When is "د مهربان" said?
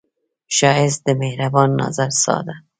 1.07-1.69